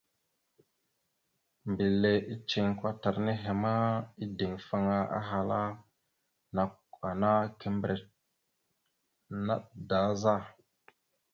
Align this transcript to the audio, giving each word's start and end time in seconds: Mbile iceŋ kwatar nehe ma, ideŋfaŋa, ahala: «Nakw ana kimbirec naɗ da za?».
Mbile 1.71 2.11
iceŋ 2.33 2.67
kwatar 2.79 3.15
nehe 3.27 3.51
ma, 3.61 3.73
ideŋfaŋa, 4.23 4.97
ahala: 5.19 5.61
«Nakw 6.55 6.77
ana 7.09 7.31
kimbirec 7.59 8.03
naɗ 9.45 9.63
da 9.89 9.99
za?». 10.21 10.35